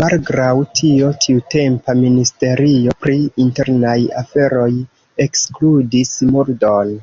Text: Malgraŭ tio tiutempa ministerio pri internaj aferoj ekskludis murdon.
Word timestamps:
Malgraŭ 0.00 0.48
tio 0.80 1.12
tiutempa 1.26 1.96
ministerio 2.02 2.98
pri 3.08 3.18
internaj 3.48 3.98
aferoj 4.26 4.72
ekskludis 5.30 6.18
murdon. 6.34 6.98